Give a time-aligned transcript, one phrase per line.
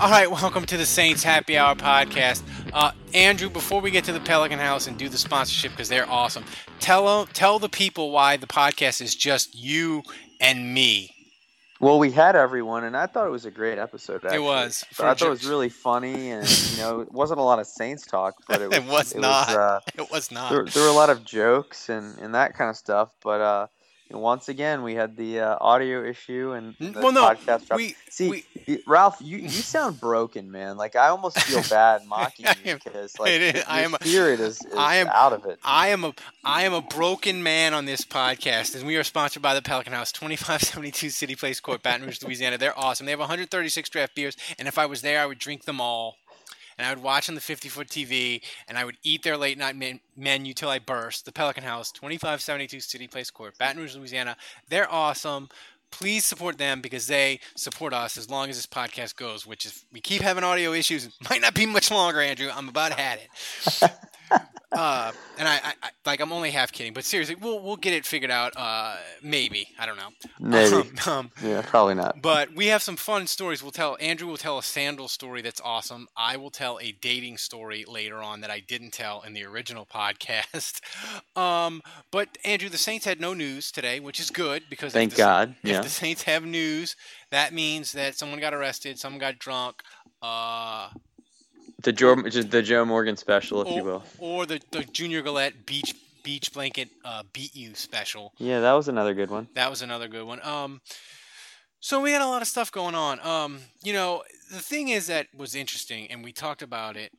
[0.00, 2.42] All right, welcome to the Saints Happy Hour podcast.
[2.72, 6.08] Uh, Andrew, before we get to the Pelican House and do the sponsorship because they're
[6.08, 6.44] awesome,
[6.78, 10.04] tell tell the people why the podcast is just you
[10.40, 11.12] and me.
[11.80, 14.24] Well, we had everyone, and I thought it was a great episode.
[14.24, 14.36] Actually.
[14.36, 14.84] It was.
[14.92, 17.66] So I thought it was really funny, and you know, it wasn't a lot of
[17.66, 18.78] Saints talk, but it was.
[18.78, 19.48] it was it not.
[19.48, 20.50] Was, uh, it was not.
[20.50, 23.66] There, there, were a lot of jokes and, and that kind of stuff, but uh,
[24.10, 27.66] once again, we had the uh, audio issue and the well, no, podcast.
[27.66, 27.76] Dropped.
[27.76, 30.76] we see, we, Ralph, you, you sound broken, man.
[30.76, 34.64] Like I almost feel bad mocking you because like is- your I am- spirit is,
[34.64, 35.58] is I am- out of it.
[35.64, 39.42] I am a I am a broken man on this podcast, and we are sponsored
[39.42, 42.56] by the Pelican House, twenty five seventy two City Place Court, Baton Rouge, Louisiana.
[42.58, 43.06] They're awesome.
[43.06, 45.38] They have one hundred thirty six draft beers, and if I was there, I would
[45.38, 46.16] drink them all.
[46.78, 49.58] And I would watch on the 50 foot TV, and I would eat their late
[49.58, 51.24] night men- menu till I burst.
[51.24, 54.36] The Pelican House, 2572 City Place Court, Baton Rouge, Louisiana.
[54.68, 55.48] They're awesome.
[55.90, 59.84] Please support them because they support us as long as this podcast goes, which is
[59.92, 61.08] we keep having audio issues.
[61.30, 62.50] Might not be much longer, Andrew.
[62.54, 63.90] I'm about had it.
[64.72, 67.94] uh, and I, I, I like I'm only half kidding, but seriously, we'll we'll get
[67.94, 68.52] it figured out.
[68.56, 70.08] Uh, maybe I don't know.
[70.40, 70.74] Maybe.
[70.76, 72.20] Um, um, Yeah, probably not.
[72.22, 73.62] but we have some fun stories.
[73.62, 76.06] We'll tell Andrew will tell a sandal story that's awesome.
[76.16, 79.86] I will tell a dating story later on that I didn't tell in the original
[79.86, 80.80] podcast.
[81.36, 85.18] Um, but Andrew, the Saints had no news today, which is good because Thank the,
[85.18, 85.54] God.
[85.62, 85.80] If Yeah.
[85.82, 86.96] the Saints have news,
[87.30, 89.82] that means that someone got arrested, someone got drunk,
[90.20, 90.88] uh,
[91.82, 94.02] The Joe, just the Joe Morgan special, if you will.
[94.18, 95.94] or the the Junior Galette beach
[96.24, 98.32] beach blanket uh, beat you special.
[98.38, 99.48] Yeah, that was another good one.
[99.54, 100.40] That was another good one.
[100.42, 100.80] Um,
[101.80, 103.20] so we had a lot of stuff going on.
[103.20, 107.12] Um, you know, the thing is that was interesting, and we talked about it,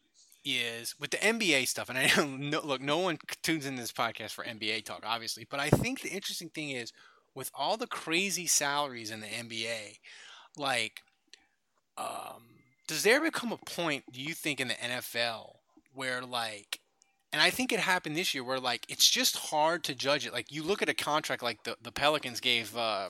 [0.44, 1.90] is with the NBA stuff.
[1.90, 5.60] And I know, look, no one tunes in this podcast for NBA talk, obviously, but
[5.60, 6.92] I think the interesting thing is
[7.34, 10.00] with all the crazy salaries in the NBA,
[10.58, 11.02] like,
[11.98, 12.44] um,
[12.90, 14.04] does there become a point?
[14.12, 15.56] Do you think in the NFL
[15.94, 16.80] where like
[17.32, 20.34] and I think it happened this year where like it's just hard to judge it.
[20.34, 23.10] Like you look at a contract like the, the Pelicans gave uh,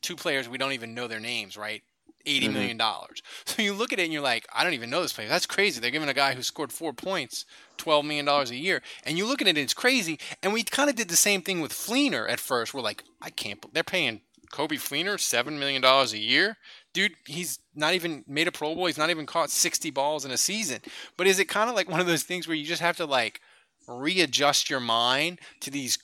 [0.00, 1.82] two players we don't even know their names, right?
[2.24, 2.52] Eighty Mhm.
[2.54, 3.22] million dollars.
[3.46, 5.28] So you look at it and you're like, I don't even know this player.
[5.28, 5.80] That's crazy.
[5.80, 7.44] They're giving a guy who scored four points
[7.76, 8.80] twelve million dollars a year.
[9.04, 10.18] And you look at it and it's crazy.
[10.42, 12.72] And we kind of did the same thing with Fleener at first.
[12.72, 13.62] We're like, I can't.
[13.74, 14.22] They're paying
[14.52, 16.56] Coby Fleener seven million dollars a year.
[16.92, 18.86] Dude, he's not even made a Pro Bowl.
[18.86, 20.80] He's not even caught sixty balls in a season.
[21.16, 23.06] But is it kind of like one of those things where you just have to
[23.06, 23.40] like
[23.86, 25.98] readjust your mind to these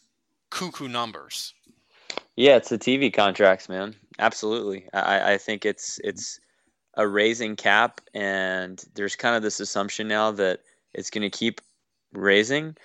[0.51, 1.55] cuckoo numbers?
[2.37, 3.95] Yeah, it's the TV contracts, man.
[4.19, 4.87] Absolutely.
[4.93, 6.41] I, I think it's it's
[6.97, 10.61] a raising cap, and there's kind of this assumption now that
[10.93, 11.61] it's going to keep
[12.13, 12.77] raising.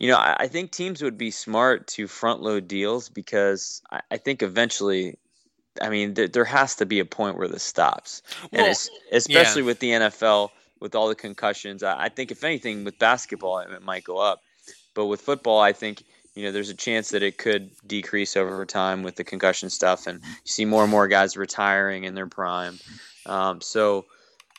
[0.00, 4.00] You know, I, I think teams would be smart to front load deals because I,
[4.10, 5.18] I think eventually,
[5.80, 8.90] I mean, th- there has to be a point where this stops, and Well, it's,
[9.12, 10.50] especially with the NFL
[10.80, 11.82] with all the concussions.
[11.82, 14.40] I, I think if anything, with basketball, it, it might go up,
[14.94, 16.02] but with football, I think
[16.34, 20.06] you know, there's a chance that it could decrease over time with the concussion stuff,
[20.06, 22.78] and you see more and more guys retiring in their prime.
[23.26, 24.06] Um, so,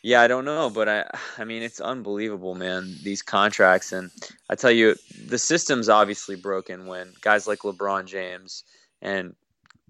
[0.04, 1.06] yeah, I don't know, but I,
[1.38, 2.96] I mean, it's unbelievable, man.
[3.04, 4.12] These contracts, and
[4.50, 4.96] I tell you,
[5.28, 8.64] the system's obviously broken when guys like LeBron James
[9.02, 9.36] and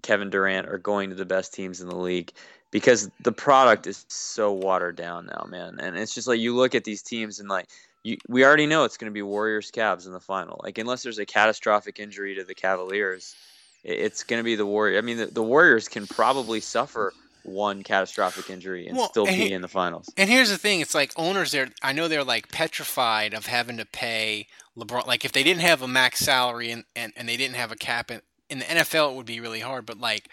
[0.02, 2.32] Kevin Durant are going to the best teams in the league
[2.70, 5.78] because the product is so watered down now, man.
[5.78, 7.68] And it's just like you look at these teams and like
[8.02, 10.60] you, we already know it's going to be Warriors Cavs in the final.
[10.64, 13.36] Like unless there's a catastrophic injury to the Cavaliers,
[13.84, 14.98] it's going to be the Warriors.
[14.98, 17.12] I mean, the, the Warriors can probably suffer
[17.44, 20.08] one catastrophic injury and Well, still and be he- in the finals.
[20.16, 21.50] And here's the thing: it's like owners.
[21.52, 24.46] They're I know they're like petrified of having to pay
[24.76, 25.06] LeBron.
[25.06, 27.76] Like if they didn't have a max salary and and, and they didn't have a
[27.76, 29.86] cap in, in the NFL, it would be really hard.
[29.86, 30.28] But like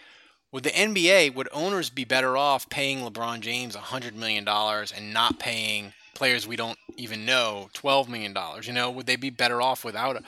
[0.52, 4.92] with the NBA, would owners be better off paying LeBron James a hundred million dollars
[4.92, 8.68] and not paying players we don't even know twelve million dollars?
[8.68, 10.24] You know, would they be better off without a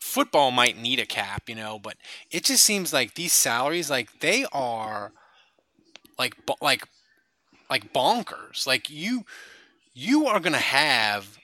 [0.00, 0.50] football?
[0.50, 1.96] Might need a cap, you know, but
[2.30, 5.12] it just seems like these salaries, like they are
[6.22, 6.86] like like
[7.70, 8.66] like bonkers.
[8.66, 9.24] Like you
[9.94, 11.38] you are going to have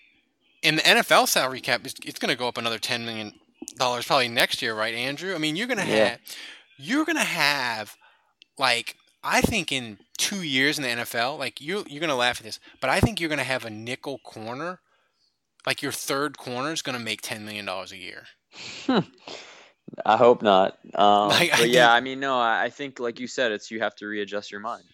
[0.63, 3.33] in the NFL salary cap it's, it's going to go up another 10 million
[3.77, 5.35] dollars probably next year, right Andrew?
[5.35, 6.09] I mean, you're going to Yeah.
[6.11, 6.21] have
[6.79, 7.97] you're going to have
[8.59, 12.39] like I think in 2 years in the NFL, like you you're going to laugh
[12.41, 14.81] at this, but I think you're going to have a nickel corner
[15.67, 18.23] like your third corner is going to make 10 million dollars a year.
[18.87, 19.01] Hmm.
[20.05, 20.79] I hope not.
[20.95, 23.71] Um, Like, I but yeah, I mean, no, I I think, like you said, it's
[23.71, 24.85] you have to readjust your mind.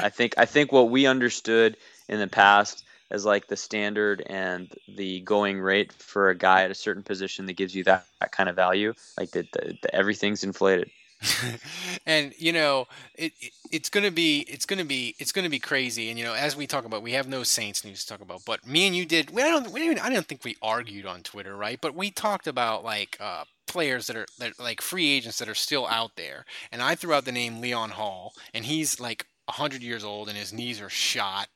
[0.00, 1.76] I think I think what we understood
[2.08, 6.70] in the past as like the standard and the going rate for a guy at
[6.70, 9.94] a certain position that gives you that, that kind of value, like that the, the,
[9.94, 10.90] everything's inflated.
[12.06, 16.10] and you know it, it it's gonna be it's gonna be it's gonna be crazy
[16.10, 18.42] and you know as we talk about we have no saints news to talk about
[18.44, 21.22] but me and you did we, I don't we I don't think we argued on
[21.22, 23.44] Twitter right but we talked about like uh,
[23.74, 27.12] players that are that like free agents that are still out there and I threw
[27.12, 30.88] out the name Leon Hall and he's like hundred years old and his knees are
[30.88, 31.48] shot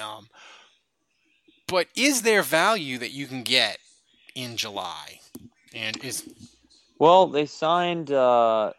[0.00, 0.28] um
[1.66, 3.78] but is there value that you can get
[4.34, 5.18] in July
[5.74, 6.28] and is
[6.98, 8.72] Well, they signed uh,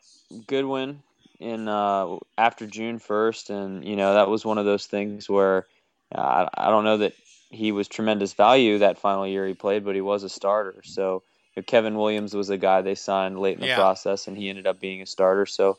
[0.48, 1.02] Goodwin
[1.40, 5.66] in uh, after June first, and you know that was one of those things where
[6.14, 7.14] uh, I, don't know that
[7.50, 10.82] he was tremendous value that final year he played, but he was a starter.
[10.84, 11.24] So
[11.58, 13.76] know, Kevin Williams was a guy they signed late in the Yeah.
[13.76, 15.46] process, and he ended up being a starter.
[15.46, 15.78] So.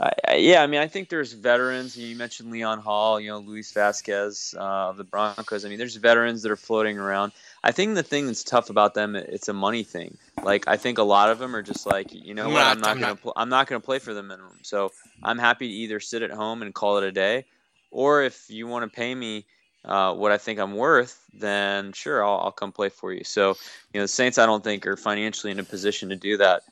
[0.00, 1.96] I- yeah, I mean, I think there's veterans.
[1.98, 5.64] You mentioned Leon Hall, you know, Louis Vasquez uh, of the Broncos.
[5.64, 7.32] I mean, there's veterans that are floating around.
[7.64, 10.16] I think the thing that's tough about them, it's a money thing.
[10.44, 12.88] Like, I think a lot of them are just like, you know I'm what, not-
[12.90, 14.60] I'm not pl- I'm not gonna play for the minimum.
[14.62, 17.44] So I'm happy to either sit at home and call it a day,
[17.90, 19.46] or if you want to pay me
[19.84, 23.24] uh, what I think I'm worth, then sure, I'll, I'll come play for you.
[23.24, 23.56] So,
[23.92, 26.62] you know, the Saints, I don't think are financially in a position to do that.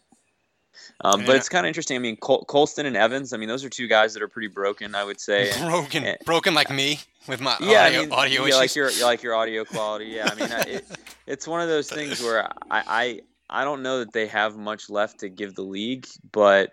[1.01, 1.27] Um, Yeah.
[1.27, 1.97] but it's kind of interesting.
[1.97, 3.33] I mean, Col- Colston and Evans.
[3.33, 4.95] I mean, those are two guys that are pretty broken.
[4.95, 5.51] I would say.
[5.61, 8.77] broken eh, broken like me with my yeah, audio, I mean, audio yeah, issues like
[8.77, 10.07] your like your audio quality.
[10.07, 10.85] Yeah, I mean, I- it,
[11.27, 14.91] it's one of those things where I, I I don't know that they have much
[14.91, 16.73] left to give the league, but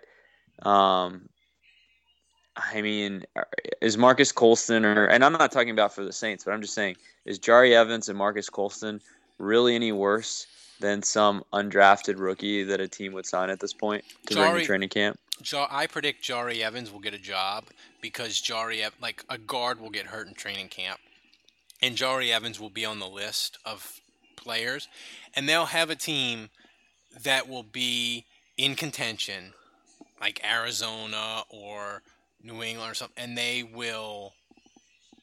[0.62, 1.28] um,
[2.56, 3.24] I mean,
[3.80, 6.74] is Marques Colston or and I'm not talking about for the Saints, but I'm just
[6.74, 9.00] saying, is Jahri Evans and Marques Colston
[9.38, 10.46] really any worse
[10.80, 14.60] than some undrafted rookie that a team would sign at this point to bring Jahri-
[14.60, 15.18] to training camp?
[15.68, 17.64] I predict Jahri Evans will get a job
[18.00, 21.00] because Jahri, like a guard, will get hurt in training camp,
[21.82, 24.00] and Jahri Evans will be on the list of
[24.36, 24.88] players,
[25.34, 26.50] and they'll have a team
[27.22, 29.54] that will be in contention,
[30.20, 32.02] like Arizona or
[32.44, 34.34] New England or something, and they will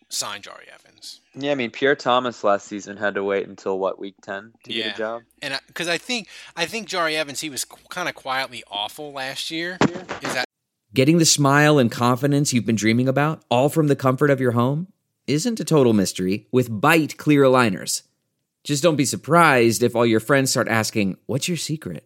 [0.10, 1.22] sign Jahri Evans.
[1.36, 4.74] Yeah, I mean, Pierre Thomas last season had to wait until what week ten to
[4.74, 4.88] Yeah.
[4.88, 5.22] get a job.
[5.42, 6.28] And because I, think
[6.58, 9.78] I think Jahri Evans, he was kind of quietly awful last year.
[10.22, 10.46] Is that
[10.94, 14.52] Getting the smile and confidence you've been dreaming about, all from the comfort of your
[14.52, 14.88] home,
[15.26, 18.02] isn't a total mystery with Byte clear aligners.
[18.66, 22.06] Just don't be surprised if all your friends start asking, What's your secret?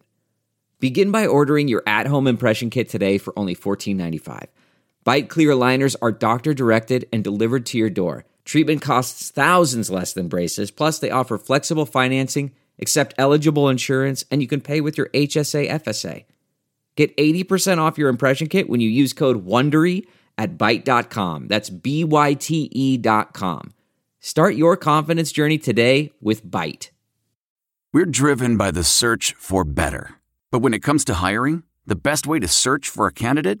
[0.78, 4.46] Begin by ordering your at home impression kit today for only $14.95.
[5.06, 8.24] Byte clear aligners are doctor directed and delivered to your door.
[8.44, 14.42] Treatment costs thousands less than braces, plus, they offer flexible financing, accept eligible insurance, and
[14.42, 16.24] you can pay with your HSA FSA.
[16.96, 20.06] Get 80% off your impression kit when you use code WONDERY
[20.38, 21.46] at Byte.com.
[21.46, 23.74] That's B-Y-T-E dot com.
[24.18, 26.90] Start your confidence journey today with Byte.
[27.92, 30.16] We're driven by the search for better.
[30.50, 33.60] But when it comes to hiring, the best way to search for a candidate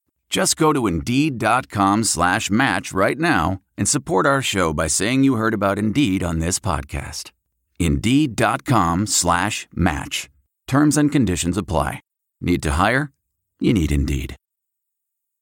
[0.31, 5.35] Just go to Indeed.com slash match right now and support our show by saying you
[5.35, 7.31] heard about Indeed on this podcast.
[7.79, 10.29] Indeed.com slash match.
[10.67, 11.99] Terms and conditions apply.
[12.39, 13.11] Need to hire?
[13.59, 14.37] You need Indeed.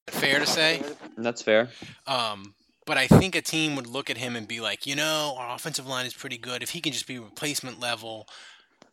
[0.08, 0.82] fair to say?
[1.16, 1.70] That's fair.
[2.08, 2.56] Um,
[2.88, 5.54] but I think a team would look at him and be like, you know, our
[5.54, 6.64] offensive line is pretty good.
[6.64, 8.28] If he can just be replacement level,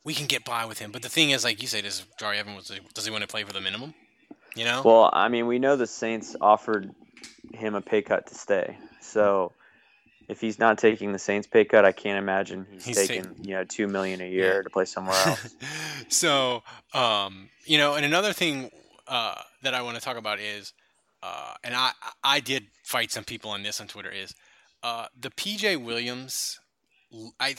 [0.05, 0.93] we can get by with him.
[0.93, 3.45] But the thing is, like you said, is Jahri Evans does he want to play
[3.45, 3.95] for the minimum?
[4.57, 4.83] You know.
[4.85, 6.91] Well, I mean, we know the Saints offered
[7.53, 8.79] him a pay cut to stay.
[9.01, 9.53] So
[10.29, 13.45] if he's not taking the Saints pay cut, I can't imagine he's, He's taking taking-
[13.45, 15.55] you know two million a year to play somewhere else.
[16.09, 16.63] so,
[16.95, 18.71] um, you know, and another thing
[19.07, 20.73] uh, that I want to talk about is,
[21.23, 21.93] uh, and I
[22.25, 24.35] I did fight some people on this on Twitter is
[24.83, 26.59] uh, the PJ Williams.
[27.39, 27.55] I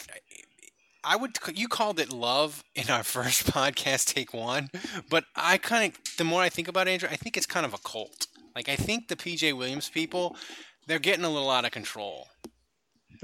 [1.04, 4.70] I would you called it love in our first podcast take one,
[5.10, 7.66] but I kind of the more I think about it, Andrew, I think it's kind
[7.66, 8.28] of a cult.
[8.56, 10.36] Like I think the PJ Williams people,
[10.88, 12.28] they're getting a little out of control.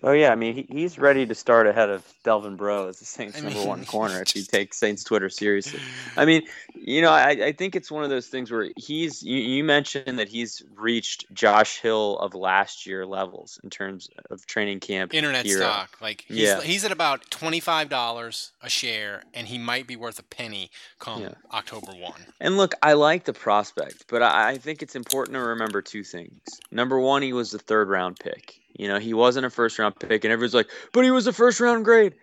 [0.01, 3.05] Oh yeah, I mean he, he's ready to start ahead of Delvin Breaux as the
[3.05, 5.79] Saints' I number mean, one corner if you take Saints Twitter seriously.
[6.17, 9.37] I mean, you know, I, I think it's one of those things where he's you,
[9.37, 14.79] you mentioned that he's reached Josh Hill of last year levels in terms of training
[14.79, 15.59] camp internet era.
[15.61, 15.97] stock.
[16.01, 16.61] Like he's, Yeah.
[16.61, 20.71] he's at about twenty five dollars a share, and he might be worth a penny
[20.99, 21.33] come Yeah.
[21.51, 22.21] October one.
[22.39, 26.03] And look, I like the prospect, but I, I think it's important to remember two
[26.03, 26.41] things.
[26.71, 28.59] Number one, he was the third round pick.
[28.73, 31.33] You know, he wasn't a first round pick, and everyone's like, but he was a
[31.33, 32.15] first round grade.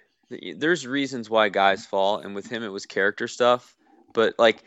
[0.56, 3.74] There's reasons why guys fall, and with him, it was character stuff.
[4.14, 4.62] But like,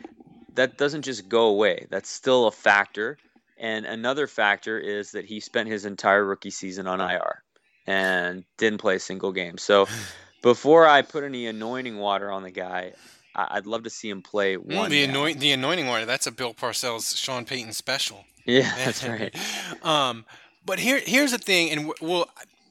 [0.54, 1.86] that doesn't just go away.
[1.90, 3.18] That's still a factor.
[3.58, 7.42] And another factor is that he spent his entire rookie season on IR
[7.86, 9.58] and didn't play a single game.
[9.58, 9.86] So
[10.42, 12.92] before I put any anointing water on the guy,
[13.34, 14.90] I'd love to see him play Mm, one.
[14.90, 16.06] the anoint the anointing water.
[16.06, 18.24] That's a Bill Parcells Sean Payton special.
[18.44, 19.34] Yeah, that's right.
[19.82, 20.24] um,
[20.64, 22.26] but here here's the thing, and we'll,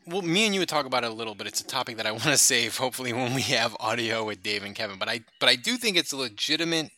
[0.07, 2.05] we'll me and you would talk about it a little, but it's a topic that
[2.05, 2.77] I want to save.
[2.77, 4.97] Hopefully, when we have audio with Dave and Kevin.
[4.97, 6.91] But I but I do think it's a legitimate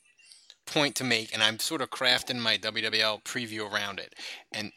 [0.65, 4.15] point to make, and I'm sort of crafting my WWL preview around it.
[4.51, 4.71] And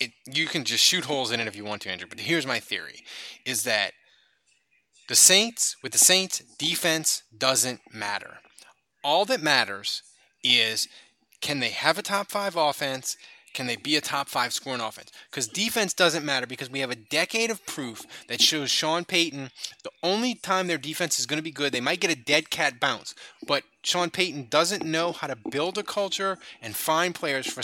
[0.00, 2.08] it you can just shoot holes in it if you want to, Andrew.
[2.08, 3.04] But here's my theory:
[3.44, 3.92] is that
[5.08, 8.38] the Saints with the Saints defense doesn't matter.
[9.02, 10.02] All that matters
[10.42, 10.88] is
[11.40, 13.18] can they have a top five offense?
[13.54, 15.10] Can they be a top five scoring offense?
[15.30, 19.50] Because defense doesn't matter because we have a decade of proof that shows Sean Payton
[19.84, 22.50] the only time their defense is going to be good, they might get a dead
[22.50, 23.14] cat bounce,
[23.46, 27.62] but Sean Payton doesn't know how to build a culture and find players for,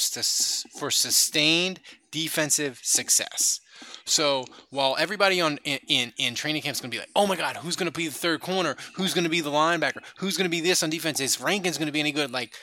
[0.79, 1.81] for sustained
[2.11, 3.61] defensive success.
[4.05, 7.27] So while everybody on in, in, in training camp is going to be like, oh
[7.27, 8.77] my God, who's going to be the third corner?
[8.95, 10.03] Who's going to be the linebacker?
[10.19, 11.21] Who's going to be this on defense?
[11.21, 12.31] Is Rankins going to be any good?
[12.31, 12.55] Like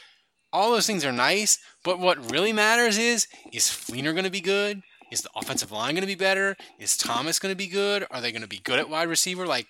[0.52, 4.42] all those things are nice, but what really matters is is Fleener going to be
[4.42, 4.82] good?
[5.12, 6.56] Is the offensive line going to be better?
[6.80, 8.06] Is Thomas going to be good?
[8.12, 9.48] Are they going to be good at wide receiver?
[9.48, 9.68] Like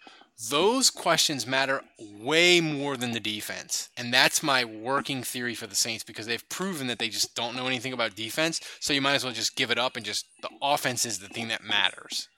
[0.50, 3.90] those questions matter way more than the defense.
[3.98, 7.56] And that's my working theory for the Saints because they've proven that they just don't
[7.56, 8.62] know anything about defense.
[8.80, 11.28] So you might as well just give it up and just the offense is the
[11.28, 12.30] thing that matters.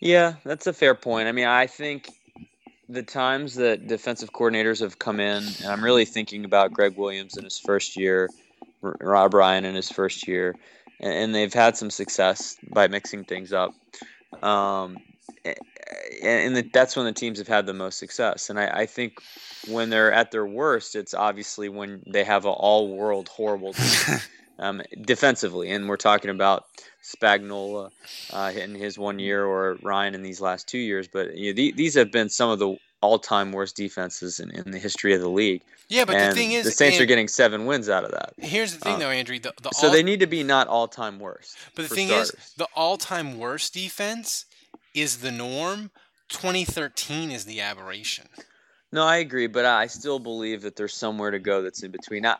[0.00, 1.28] Yeah, that's a fair point.
[1.28, 2.10] I mean, I think
[2.88, 7.36] the times that defensive coordinators have come in, and I'm really thinking about Gregg Williams
[7.36, 8.28] in his first year,
[8.82, 10.54] R- Rob Ryan in his first year,
[11.00, 13.74] and, they've had some success by mixing things up.
[14.42, 14.98] Um,
[16.22, 18.48] and that's when the teams have had the most success.
[18.48, 19.18] And I, I think
[19.68, 24.18] when they're at their worst, it's obviously when they have an all-world horrible team
[24.58, 26.66] um, defensively, and we're talking about
[27.02, 27.90] Spagnuolo
[28.32, 31.08] uh, in his one year or Ryan in these last two years.
[31.08, 34.70] But you know, the, these have been some of the all-time worst defenses in, in
[34.70, 35.62] the history of the league.
[35.88, 38.32] Yeah, but and the thing is, the Saints are getting seven wins out of that.
[38.38, 39.38] Here's the thing, Uh, though, Andrew.
[39.38, 41.56] The, the so all- they need to be not all-time worst.
[41.74, 42.30] But the thing starters.
[42.30, 44.46] is, the all-time worst defense
[44.94, 45.90] is the norm.
[46.30, 48.26] 2013 is the aberration.
[48.90, 52.24] No, I agree, but I still believe that there's somewhere to go that's in between.
[52.24, 52.36] I,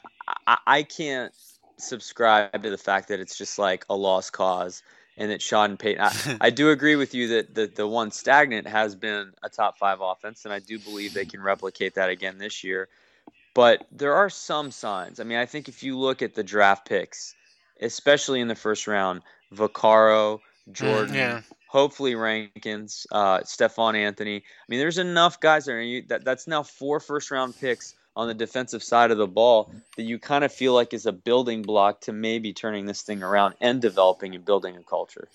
[0.47, 1.33] I, I can't
[1.79, 4.83] subscribe to the fact that it's just like a lost cause
[5.17, 6.03] and that Sean Payton.
[6.03, 9.79] I, I do agree with you that the, the one stagnant has been a top
[9.79, 12.89] five offense, and I do believe they can replicate that again this year.
[13.55, 15.21] But there are some signs.
[15.21, 17.37] I mean, I think if you look at the draft picks,
[17.81, 19.23] especially in the first round,
[19.55, 20.41] Vaccaro,
[20.73, 21.43] Jordan, yeah.
[21.69, 24.39] hopefully Rankins, uh, Stephone Anthony.
[24.39, 25.79] I mean, there's enough guys there.
[25.79, 29.27] And you, that, that's now four first round picks on the defensive side of the
[29.27, 33.03] ball that you kind of feel like is a building block to maybe turning this
[33.03, 35.29] thing around and developing and building a culture.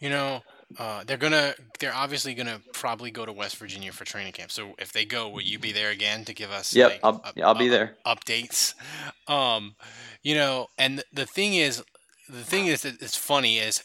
[0.00, 0.42] You know,
[0.78, 4.50] uh, they're gonna, they're obviously gonna probably go to West Virginia for training camp.
[4.50, 6.74] So if they go, will you be there again to give us?
[6.74, 7.96] Yep, like, I'll- up- I'll be up- there.
[8.06, 8.74] Updates.
[9.28, 9.74] Um,
[10.22, 11.84] you know, and the thing is,
[12.30, 13.84] the thing is that it's funny is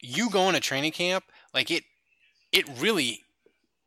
[0.00, 1.84] you going to training camp, like it,
[2.52, 3.20] it really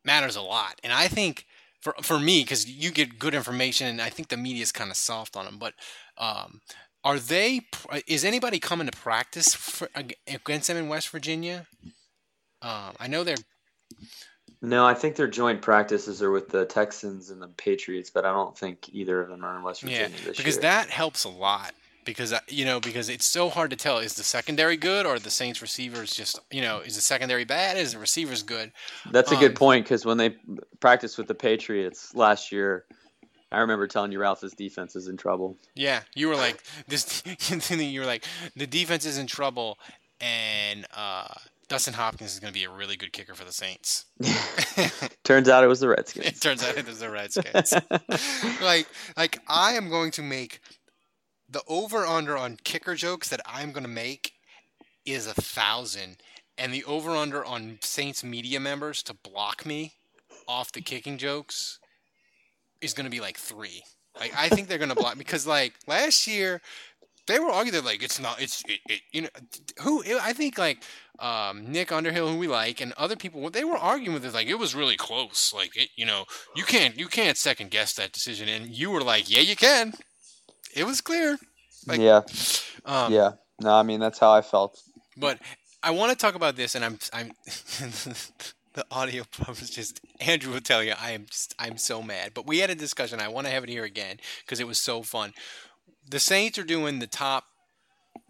[0.04, 0.80] matters a lot.
[0.84, 1.44] And I think
[1.82, 4.90] for for me, because you get good information, and I think the media is kind
[4.90, 5.74] of soft on them, but
[6.16, 6.60] um,
[7.04, 7.62] Are they?
[8.06, 9.88] Is anybody coming to practice for,
[10.28, 11.66] against them in West Virginia?
[12.62, 13.42] Um, I know they're.
[14.60, 18.32] No, I think their joint practices are with the Texans and the Patriots, but I
[18.32, 20.62] don't think either of them are in West Virginia yeah, because year.
[20.62, 21.74] that helps a lot.
[22.04, 25.30] Because you know, because it's so hard to tell is the secondary good or the
[25.30, 27.76] Saints receivers just you know is the secondary bad?
[27.76, 28.72] Is the receivers good?
[29.10, 30.36] That's a good Um, point because when they
[30.80, 32.84] practiced with the Patriots last year,
[33.52, 35.58] I remember telling you Ralph's defense is in trouble.
[35.74, 37.22] Yeah, you were like this.
[37.70, 38.24] you were like
[38.56, 39.78] the defense is in trouble,
[40.20, 41.28] and uh,
[41.68, 44.06] Dustin Hopkins is going to be a really good kicker for the Saints.
[45.24, 46.26] Turns out it was the Redskins.
[46.26, 47.72] It turns out it was the Redskins.
[48.60, 50.60] like, like I am going to make
[51.52, 54.32] the over under on kicker jokes that I'm going to make
[55.04, 56.16] is a thousand,
[56.56, 59.94] and the over under on Saints media members to block me
[60.48, 61.78] off the kicking jokes
[62.80, 63.82] is going to be like three.
[64.18, 66.60] Like I think they're going to block because like last year
[67.26, 69.28] they were arguing they're like it's not it's it, it you know
[69.82, 70.82] who I think like
[71.18, 74.48] um, Nick Underhill who we like and other people they were arguing with it like
[74.48, 76.24] it was really close like it you know
[76.56, 79.94] you can't you can't second guess that decision and you were like yeah you can
[80.74, 81.38] it was clear
[81.86, 82.22] like yeah,
[82.84, 83.32] um, yeah.
[83.60, 84.80] No, I mean that's how I felt.
[85.16, 85.38] but
[85.82, 87.32] I want to talk about this, and I'm I'm
[88.74, 92.32] the audio problem is just Andrew will tell you I am just I'm so mad.
[92.34, 93.20] But we had a discussion.
[93.20, 95.32] I want to have it here again because it was so fun.
[96.08, 97.44] The Saints are doing the top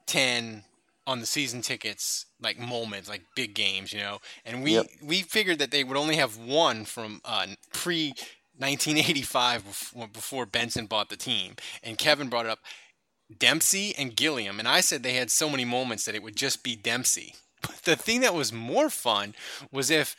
[0.07, 0.65] ten
[1.07, 4.19] on the season tickets like moments, like big games, you know.
[4.45, 4.87] And we Yep.
[5.03, 8.15] we figured that they would only have one from uh, pre
[8.59, 11.57] 1985 before, Benson bought the team.
[11.83, 12.61] And Kevin brought up.
[13.39, 16.63] Dempsey and Gilliam, and I said they had so many moments that it would just
[16.63, 17.35] be Dempsey.
[17.63, 19.37] But the thing that was more fun
[19.71, 20.17] was if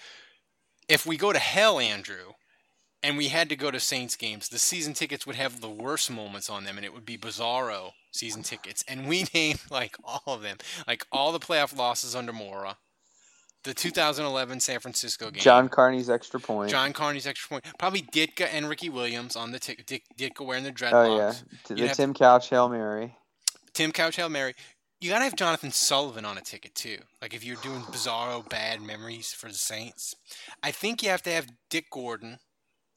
[0.88, 2.34] if we go to hell, Andrew,
[3.04, 6.10] and we had to go to Saints games, the season tickets would have the worst
[6.10, 8.84] moments on them, and it would be Bizarro season tickets.
[8.88, 12.78] And we named like all of them, like all the playoff losses under Mora,
[13.64, 16.70] the 2011 San Francisco game, John Carney's extra point.
[16.72, 20.64] John Carney's extra point, probably Ditka and Ricky Williams on the ticket, Dit- Ditka wearing
[20.64, 20.94] the dreadlocks.
[20.94, 21.34] oh yeah,
[21.66, 23.16] T- the have- Tim Couch Hail Mary.
[23.74, 24.54] Tim Couch Hail Mary.
[25.02, 26.98] You gotta have Jonathan Sullivan on a ticket too.
[27.22, 30.16] Like if you're doing bizarro bad memories for the Saints,
[30.62, 32.40] I think you have to have Dick Gordon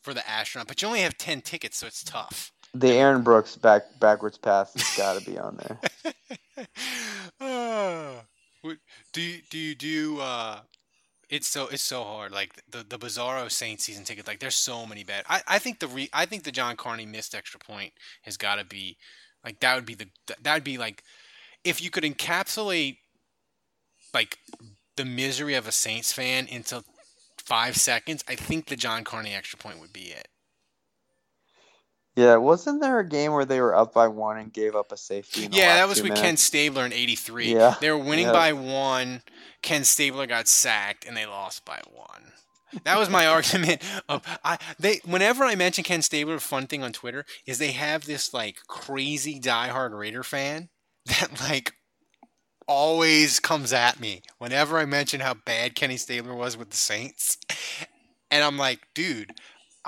[0.03, 2.53] for the astronaut, but you only have ten tickets, so it's tough.
[2.75, 6.67] The Aaron Brooks back backwards pass has got to be on there.
[7.40, 8.23] Ah.
[9.12, 10.20] Do you do you do?
[10.20, 10.61] Uh,
[11.29, 12.33] it's so it's so hard.
[12.33, 14.26] Like the the Bizarro Saints season ticket.
[14.26, 15.24] Like there's so many bad.
[15.29, 18.57] I, I think the re, I think the John Carney missed extra point has got
[18.57, 18.96] to be
[19.44, 20.09] like that would be the
[20.42, 21.02] that would be like
[21.64, 22.98] if you could encapsulate
[24.14, 24.38] like
[24.96, 26.85] the misery of a Saints fan into
[27.38, 28.24] five seconds.
[28.29, 30.29] I think the John Carney extra point would be it.
[32.16, 34.96] Yeah, wasn't there a game where they were up by one and gave up a
[34.96, 35.48] safety?
[35.52, 36.38] Yeah, that was with Ken?
[36.38, 37.52] Stabler in '83.
[37.52, 38.33] Yeah, They were winning yeah.
[38.33, 39.22] by one.
[39.61, 42.33] Ken Stabler got sacked, and they lost by one.
[42.85, 43.83] That was my argument.
[44.09, 47.72] Of I they whenever I mention Ken Stabler, a fun thing on Twitter is they
[47.72, 50.70] have this like crazy diehard Raider fan
[51.07, 51.74] that like
[52.66, 57.37] always comes at me whenever I mention how bad Kenny Stabler was with the Saints,
[58.31, 59.33] and I'm like, dude.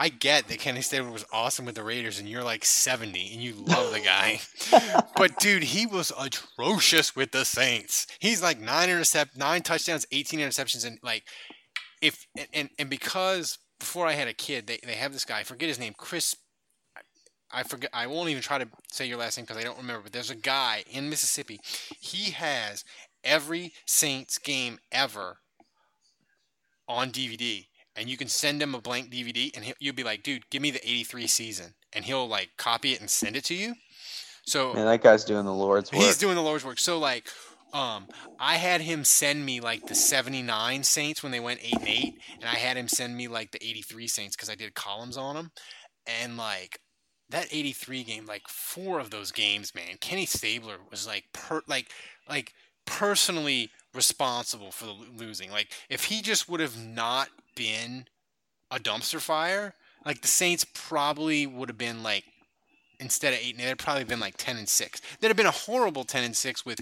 [0.01, 3.43] I get that Kenny Stabler was awesome with the Raiders, and you're like 70 and
[3.43, 4.41] you love the guy.
[5.17, 8.07] but dude, he was atrocious with the Saints.
[8.21, 11.25] He's like nine intercept, nine touchdowns, 18 interceptions, and like
[12.01, 15.41] if and and because before I had a kid, they they have this guy.
[15.41, 16.37] I forget his name, Chris.
[17.51, 17.91] I forget.
[17.93, 20.03] I won't even try to say your last name because I don't remember.
[20.05, 21.59] But there's a guy in Mississippi.
[21.99, 22.85] He has
[23.25, 25.39] every Saints game ever
[26.87, 27.67] on DVD,
[27.99, 30.63] and you can send him a blank DVD, and he'll, you'll be like, "Dude, give
[30.63, 33.75] me the '83 season," and he'll like copy it and send it to you.
[34.45, 36.03] So Man, that guy's doing the Lord's work.
[36.03, 36.79] He's doing the Lord's work.
[36.79, 37.29] So like,
[37.75, 38.07] um,
[38.39, 42.15] I had him send me like the '79 Saints when they went eight and eight,
[42.41, 45.35] and I had him send me like the '83 Saints because I did columns on
[45.35, 45.51] them,
[46.07, 46.81] and like
[47.31, 51.91] that '83 game, like four of those games, man, Kenny Stabler was like per like
[52.29, 52.55] like
[52.87, 55.51] personally responsible for the losing.
[55.51, 58.07] Like if he just would have not been
[58.71, 59.75] a dumpster fire,
[60.05, 62.25] like the Saints probably would have been like
[63.01, 65.01] instead of eight, and they'd probably been like ten and six.
[65.21, 66.81] They'd have been a horrible ten and six with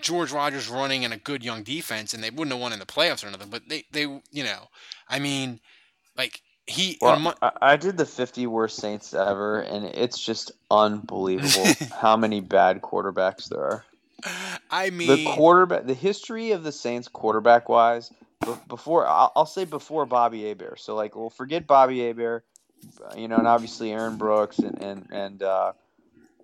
[0.00, 2.86] George Rogers running and a good young defense, and they wouldn't have won in the
[2.86, 3.50] playoffs or nothing.
[3.50, 4.68] But they, they, you know,
[5.08, 5.60] I mean,
[6.16, 6.98] like he.
[7.00, 11.66] Well, I, I did the 50 worst Saints ever, and it's just unbelievable
[12.00, 13.84] how many bad quarterbacks there are.
[14.70, 18.12] I mean, the quarterback, the history of the Saints quarterback wise,
[18.68, 20.80] before I'll, I'll say before Bobby Hebert.
[20.80, 22.44] So like, we'll forget Bobby Hebert,
[23.16, 25.72] you know, and obviously Aaron Brooks and and and uh,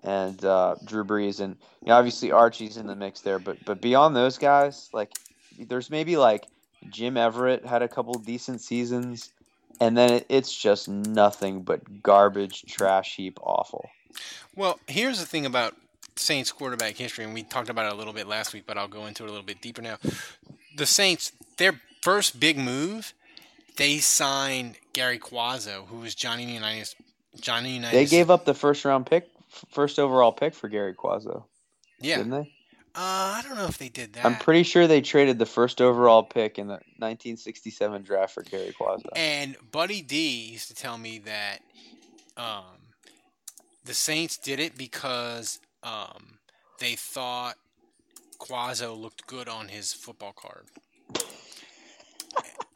[0.02, 3.38] and uh, Drew Brees, and you know, obviously Archie's in the mix there.
[3.38, 5.12] But but beyond those guys, like
[5.58, 6.46] there's maybe like
[6.90, 9.30] Jim Everett had a couple decent seasons,
[9.80, 13.88] and then it, it's just nothing but garbage, trash heap, awful.
[14.54, 15.74] Well, here's the thing about
[16.16, 18.88] Saints quarterback history, and we talked about it a little bit last week, but I'll
[18.88, 19.98] go into it a little bit deeper now.
[20.76, 23.14] The Saints, their first big move,
[23.76, 26.94] they signed Gary Cuozzo, who was Johnny Unitas.
[27.40, 27.92] Johnny Unitas.
[27.92, 29.28] They gave up the first round pick,
[29.70, 31.44] first overall pick for Gary Cuozzo.
[32.00, 32.18] yeah.
[32.18, 32.52] Didn't they?
[32.98, 34.24] Uh, I don't know if they did that.
[34.24, 38.74] I'm pretty sure they traded the first overall pick in the 1967 draft for Gary
[38.78, 39.08] Cuozzo.
[39.14, 41.58] And Buddy D used to tell me that
[42.38, 42.64] um,
[43.84, 46.38] the Saints did it because um,
[46.80, 47.54] they thought
[48.38, 50.66] Cuozzo looked good on his football card.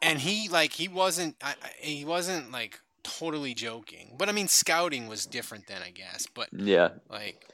[0.01, 4.15] and he like he wasn't I, I- he wasn't like totally joking.
[4.17, 6.27] But I mean scouting was different then, I guess.
[6.33, 6.89] But Yeah.
[7.09, 7.45] like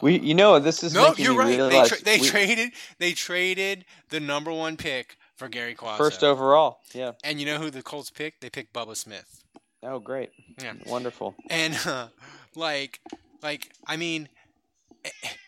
[0.00, 1.58] We, you know, this is no, you're right.
[1.58, 5.98] They, tra- they we- traded they traded the number one pick for Gary Cuozzo.
[5.98, 6.78] first overall.
[6.94, 7.12] Yeah.
[7.24, 8.40] And you know who the Colts picked?
[8.40, 9.42] They picked Bubba Smith.
[9.82, 10.30] Oh, great.
[10.62, 10.72] Yeah.
[10.86, 11.34] Wonderful.
[11.50, 12.08] And uh,
[12.54, 13.00] like,
[13.42, 14.28] like I mean,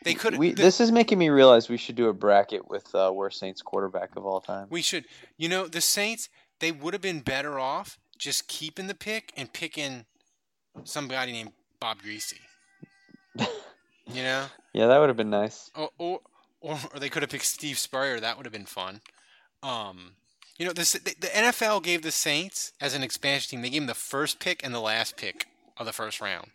[0.04, 0.36] they could.
[0.38, 3.38] We, the- this is making me realize we should do a bracket with uh, worst
[3.38, 4.66] Saints quarterback of all time.
[4.70, 5.04] we should.
[5.36, 6.28] You know, the Saints.
[6.60, 10.06] They would have been better off just keeping the pick and picking
[10.84, 12.34] somebody named Bob Griese.
[13.38, 15.70] you know, Yeah, that would have been nice.
[15.76, 16.20] or or
[16.60, 18.18] or, or they could have picked Steve Spurrier.
[18.18, 19.00] That would have been fun.
[19.62, 20.14] Um,
[20.58, 23.62] you know, this, the, the NFL gave the Saints as an expansion team.
[23.62, 26.48] They gave them the first pick and the last pick of the first round.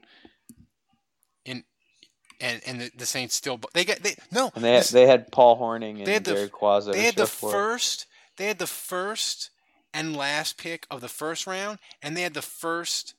[2.43, 5.07] And and the, the Saints still they got they no And they had, this- they
[5.07, 6.91] had Paul Hornung and they had the Cuozzo.
[6.91, 8.05] they had the first
[8.37, 9.49] they had the first
[9.93, 13.13] and last pick of the first round and they had the first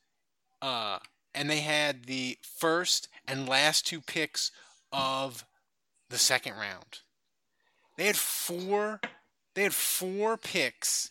[0.60, 0.98] uh
[1.34, 4.50] and they had the first and last two picks
[4.92, 5.44] of
[6.10, 7.00] the second round.
[7.96, 9.00] They had four
[9.54, 11.10] they had four picks.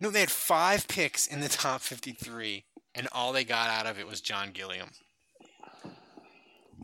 [0.00, 2.64] No they had five picks in the top 53
[2.96, 4.88] and all they got out of it was john gilliam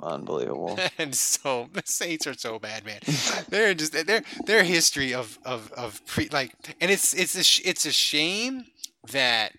[0.02, 0.78] Unbelievable.
[0.98, 3.00] and so the Saints are so bad, man.
[3.48, 7.62] They're just their their history of of of pre like, and it's it's a sh-
[7.64, 8.66] it's a shame
[9.12, 9.52] that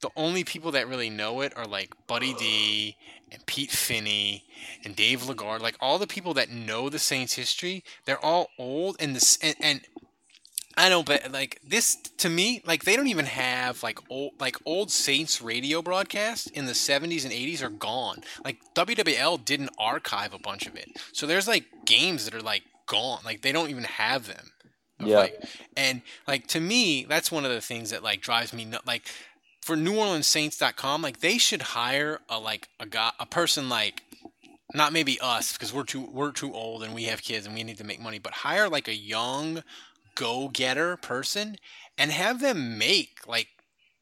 [0.00, 2.96] the only people that really know it are like Buddy D
[3.32, 4.44] and Pete Finney
[4.84, 7.82] and Dave Lagarde, like all the people that know the Saints history.
[8.04, 9.80] They're all old and this and, and
[10.78, 14.56] I know, but like this to me, like they don't even have like old like
[14.66, 18.22] old Saints radio broadcasts in the seventies and eighties are gone.
[18.44, 22.62] Like WWL didn't archive a bunch of it, so there's like games that are like
[22.86, 23.20] gone.
[23.24, 24.50] Like they don't even have them.
[24.98, 25.18] Yeah.
[25.18, 25.44] Like,
[25.76, 28.86] and like to me, that's one of the things that like drives me nut.
[28.86, 29.08] Like
[29.62, 34.02] for NewOrleansSaints.com, like they should hire a like a guy, a person like
[34.74, 37.64] not maybe us because we're too we're too old and we have kids and we
[37.64, 39.62] need to make money, but hire like a young
[40.16, 41.56] go-getter person
[41.98, 43.48] and have them make like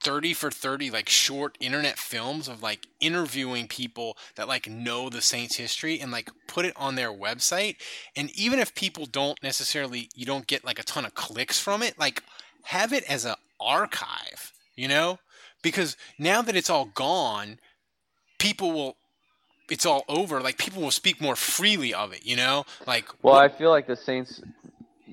[0.01, 5.23] 30 for 30 like short internet films of like interviewing people that like know the
[5.23, 7.77] Saints history and like put it on their website.
[8.17, 11.83] And even if people don't necessarily you don't get like a ton of clicks from
[11.83, 12.23] it like
[12.65, 15.19] have it as a archive you know?
[15.63, 17.59] Because now that it's all gone
[18.39, 18.97] people will
[19.71, 22.65] it's all over like people will speak more freely of it you know?
[22.87, 24.43] Like Well, I feel like the Saints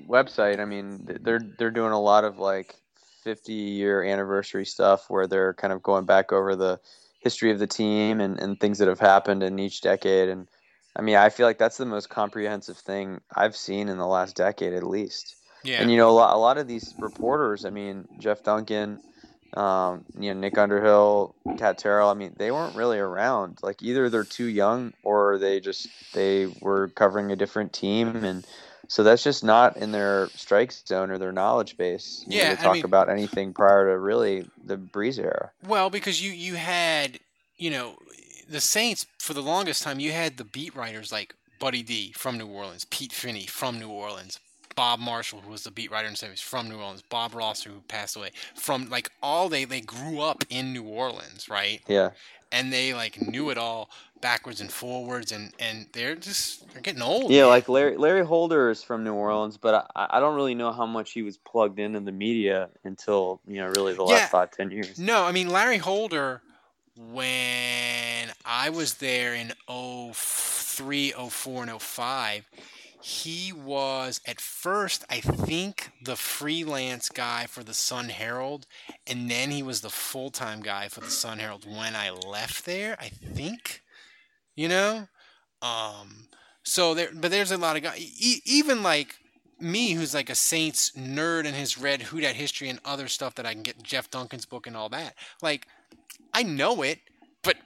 [0.08, 0.60] website.
[0.60, 2.76] I mean, they're they're doing a lot of like
[3.22, 6.80] 50 year anniversary stuff where they're kind of going back over the
[7.20, 10.28] history of the team and, and things that have happened in each decade.
[10.28, 10.48] And
[10.96, 14.36] I mean, I feel like that's the most comprehensive thing I've seen in the last
[14.36, 15.36] decade, at least.
[15.62, 17.64] yeah And you know, a lot, a lot of these reporters.
[17.64, 19.00] I mean, Jeff Duncan,
[19.54, 22.08] um, you know, Nick Underhill, Kat Terrell.
[22.08, 23.58] I mean, they weren't really around.
[23.62, 28.44] Like either they're too young or they just they were covering a different team, and
[28.88, 32.24] so that's just not in their strike zone or their knowledge base.
[32.26, 35.50] you know, Yeah, to I talk mean- about anything prior to really the Brees era.
[35.66, 37.20] Well, because you you had
[37.56, 37.96] you know
[38.48, 40.00] the Saints for the longest time.
[40.00, 43.88] You had the beat writers like Buddy D from New Orleans, Pete Finney from New
[43.88, 44.40] Orleans,
[44.74, 47.62] Bob Marshall who was the beat writer in the 70s from New Orleans, Bob Ross,
[47.62, 51.80] who passed away from like all they they grew up in New Orleans, right?
[51.88, 52.10] Yeah.
[52.50, 53.88] And they like knew it all
[54.20, 57.30] backwards and forwards, and and they're just they're getting old.
[57.30, 57.48] Yeah, man.
[57.50, 60.84] like Larry Larry Holder is from New Orleans, but I, I don't really know how
[60.84, 64.14] much he was plugged into the media until you know really the Yeah.
[64.16, 64.98] last five ten years.
[64.98, 66.42] No, I mean Larry Holder
[66.96, 72.50] when I was there in 03, 04, and 05,
[73.02, 78.66] he was at first, I think, the freelance guy for the Sun Herald,
[79.08, 82.64] and then he was the full time guy for the Sun Herald when I left
[82.64, 83.82] there, I think.
[84.54, 85.08] You know?
[85.62, 86.28] Um,
[86.62, 89.16] so there, but there's a lot of guys, e- even like
[89.58, 93.34] me, who's like a Saints nerd and has read Who Dat History and other stuff
[93.34, 95.14] that I can get Jeff Duncan's book and all that.
[95.40, 95.66] Like,
[96.32, 97.00] I know it,
[97.42, 97.56] but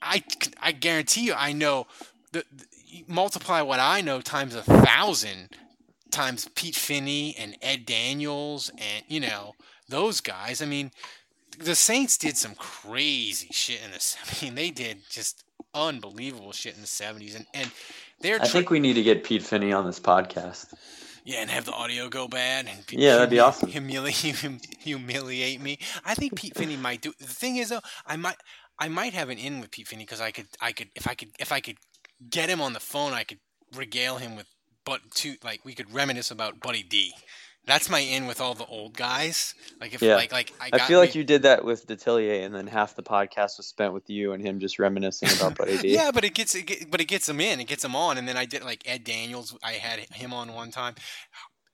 [0.00, 0.24] I,
[0.60, 1.86] I guarantee you, I know
[2.32, 5.50] the, the multiply what I know times a thousand
[6.10, 9.54] times Pete Finney and Ed Daniels and you know
[9.88, 10.62] those guys.
[10.62, 10.90] I mean,
[11.58, 14.16] the Saints did some crazy shit in this.
[14.42, 17.70] I mean, they did just unbelievable shit in the '70s, and and
[18.20, 18.40] they're.
[18.40, 20.74] I think we need to get Pete Finney on this podcast.
[21.24, 22.66] Yeah, and have the audio go bad.
[22.66, 23.68] And yeah, that'd be awesome.
[23.68, 25.78] Humiliate, humiliate me.
[26.04, 27.12] I think Pete Finney might do.
[27.20, 28.34] The thing is, though, I might,
[28.76, 31.14] I might have an in with Pete Finney because I could, I could, if I
[31.14, 31.76] could, if I could
[32.30, 33.40] get him on the phone, I could
[33.74, 34.46] regale him with,
[34.84, 37.14] but to like we could reminisce about Buddy D.
[37.64, 39.54] That's my in with all the old guys.
[39.80, 40.16] Like if yeah.
[40.16, 43.04] like like I, I feel like you did that with Detillier, and then half the
[43.04, 45.88] podcast was spent with you and him just reminiscing about Buddy D.
[45.94, 48.18] yeah, but it gets it get, but it gets him in, it gets him on,
[48.18, 49.56] and then I did like Ed Daniels.
[49.62, 50.96] I had him on one time.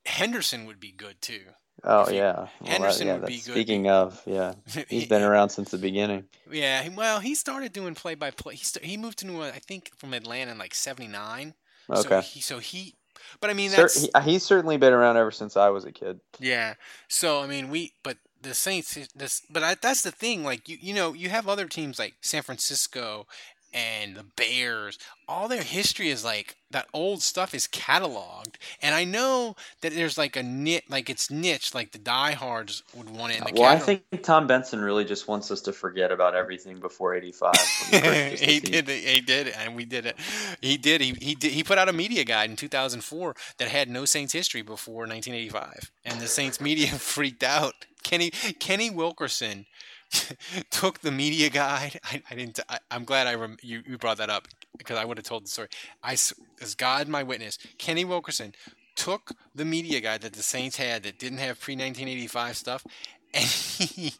[0.05, 1.43] Henderson would be good too.
[1.85, 3.53] Oh yeah, well, Henderson that, yeah, would be good.
[3.53, 4.55] Speaking of, yeah,
[4.89, 6.25] he's been around since the beginning.
[6.51, 8.55] Yeah, well, he started doing play by play.
[8.55, 11.55] He st- he moved to New I think from Atlanta in like '79.
[11.91, 12.03] Okay.
[12.03, 12.95] So he, so he,
[13.41, 15.93] but I mean Cer- he, uh, he's certainly been around ever since I was a
[15.93, 16.21] kid.
[16.39, 16.75] yeah.
[17.09, 20.45] So I mean we, but the Saints, this, but I, that's the thing.
[20.45, 23.27] Like you, you know, you have other teams like San Francisco
[23.73, 24.99] and the Bears.
[25.29, 30.19] All their history is like that old stuff is cataloged, and I know that there's
[30.19, 33.65] like a nit, like it's niche, like the diehards would want it in the Well,
[33.67, 37.73] I think Tom Benson really just wants us to forget about everything before '85.
[37.85, 38.73] he purchased the he team.
[38.73, 39.05] did it.
[39.05, 40.17] He did it, and we did it.
[40.61, 41.01] He did.
[41.01, 41.53] He he did.
[41.53, 45.91] He put out a media guide in 2004 that had no Saints history before 1985,
[46.05, 47.75] and the Saints media freaked out.
[48.05, 49.67] Kenny Kenny Wilkerson
[50.71, 52.01] took the media guide.
[52.05, 52.61] I, I didn't.
[52.69, 55.45] I, I'm glad I rem, you you brought that up because I would have told
[55.45, 55.69] the story.
[56.03, 58.55] I as God my witness, Kenny Wilkerson
[58.97, 62.87] took the media guide that the Saints had that didn't have pre 1985 stuff,
[63.35, 64.15] and he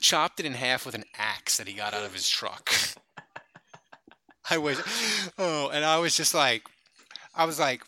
[0.00, 2.70] chopped it in half with an axe that he got out of his truck.
[4.50, 4.80] I was,
[5.36, 6.62] oh, and I was just like,
[7.34, 7.82] I was like,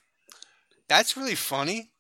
[0.89, 1.91] that's really funny,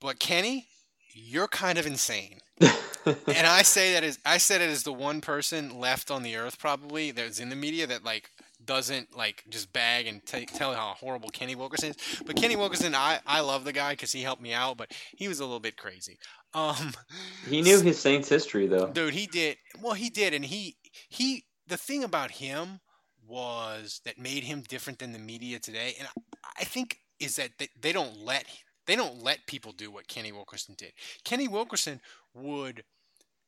[0.00, 0.68] but Kenny,
[1.12, 2.40] you're kind of insane.
[2.60, 6.36] And I say that as I said it as the one person left on the
[6.36, 8.30] earth probably that's in the media that like
[8.64, 11.96] doesn't like just bag and t- tell how horrible Kenny Wilkerson is.
[12.24, 15.28] But Kenny Wilkerson, I I love the guy because he helped me out, but he
[15.28, 16.18] was a little bit crazy.
[16.54, 16.92] Um,
[17.48, 18.86] He knew his Saints history though.
[18.86, 19.94] dude, he did well.
[19.94, 20.76] He did, and he
[21.08, 21.44] he.
[21.66, 22.80] The thing about him
[23.26, 26.20] was that made him different than the media today, and I,
[26.60, 28.44] I think is that they, they don't let
[28.86, 30.92] they don't let people do what Kenny Wilkerson did.
[31.24, 32.00] Kenny Wilkerson
[32.34, 32.84] would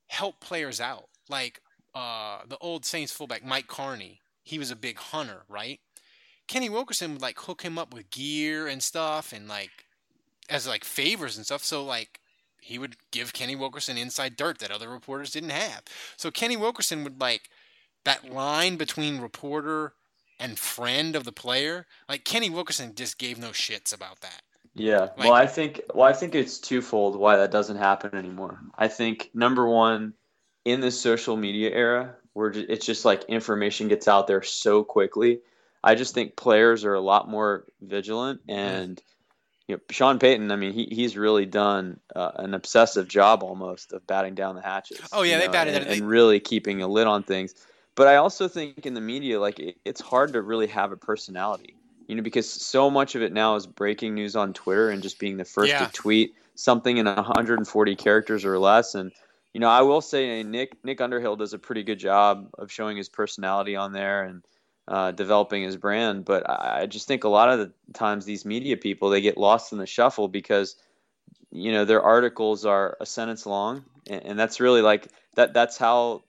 [0.09, 1.61] help players out, like
[1.95, 4.21] uh, the old Saints fullback Mike Carney.
[4.43, 5.81] He was a big hunter, right?
[6.47, 9.87] Kenny Wilkerson would like hook him up with gear and stuff, and like
[10.49, 11.65] as like favors and stuff.
[11.65, 12.21] So like
[12.61, 15.83] he would give Kenny Wilkerson inside dirt that other reporters didn't have.
[16.17, 17.49] So Kenny Wilkerson would like
[18.05, 19.95] that line between reporter
[20.39, 21.87] and friend of the player.
[22.09, 24.43] Like Kenny Wilkerson just gave no shits about that.
[24.77, 25.01] Yeah.
[25.01, 28.61] Like- well, I think well, I think it's twofold why that doesn't happen anymore.
[28.77, 30.15] I think number one,
[30.65, 35.41] in the social media era, where it's just like information gets out there so quickly.
[35.83, 39.01] I just think players are a lot more vigilant, and
[39.69, 40.51] you know, Sean Payton.
[40.51, 44.63] I mean, he he's really done uh, an obsessive job almost of batting down the
[44.63, 45.01] hatches.
[45.13, 47.55] Oh, yeah, they know, batted and, it- they- and really keeping a lid on things.
[47.95, 50.97] But I also think in the media, like it, it's hard to really have a
[50.97, 55.03] personality you know, because so much of it now is breaking news on Twitter and
[55.03, 55.87] just being the first Yeah.
[55.87, 58.95] to tweet something in 140 characters or less.
[58.95, 59.13] And
[59.53, 62.97] you know, I will say Nick Nick Underhill does a pretty good job of showing
[62.97, 64.43] his personality on there and
[64.87, 66.25] uh, developing his brand.
[66.25, 69.39] But I, I just think a lot of the times these media people they get
[69.39, 70.77] lost in the shuffle because
[71.51, 75.55] you know their articles are a sentence long, and, and that's really like that.
[75.55, 76.23] That's how.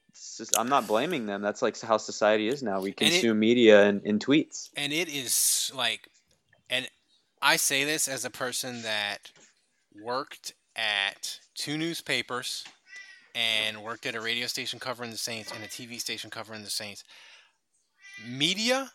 [0.58, 1.42] I'm not blaming them.
[1.42, 2.80] That's like how society is now.
[2.80, 4.70] We And it- consume media and, in tweets.
[4.76, 6.08] and it is like
[6.70, 6.88] and
[7.42, 9.32] i say this as a person that
[10.02, 12.64] worked at two newspapers
[13.36, 16.70] and worked at a radio station covering the saints and a tv station covering the
[16.70, 17.04] saints
[18.28, 18.92] media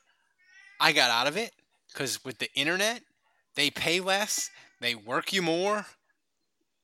[0.80, 1.52] i got out of it
[1.92, 3.00] because with the internet
[3.54, 5.86] they pay less they work you more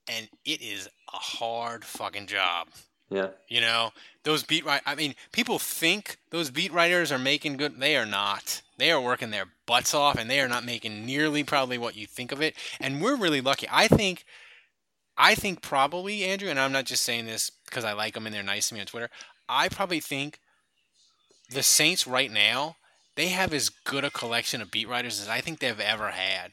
[0.08, 2.68] and it is a hard fucking job
[3.10, 3.28] Yeah.
[3.48, 3.92] you know,
[4.24, 4.82] those beat right.
[4.84, 7.80] I mean, people think those beat writers are making good.
[7.80, 8.60] They are not.
[8.76, 12.06] They are working their butts off, and they are not making nearly probably what you
[12.06, 12.54] think of it.
[12.80, 13.66] And we're really lucky.
[13.70, 14.24] I think.
[15.20, 18.32] I think probably Andrew, and I'm not just saying this because I like them and
[18.32, 19.10] they're nice to me on Twitter.
[19.48, 20.38] I probably think
[21.50, 22.76] the Saints right now
[23.18, 26.52] they have as good a collection of beat writers as I think they've ever had